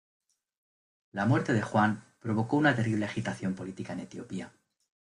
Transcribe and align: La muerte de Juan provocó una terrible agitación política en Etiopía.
La 1.13 1.27
muerte 1.27 1.53
de 1.53 1.61
Juan 1.61 2.03
provocó 2.19 2.57
una 2.57 2.75
terrible 2.75 3.05
agitación 3.05 3.53
política 3.53 3.93
en 3.93 3.99
Etiopía. 3.99 4.51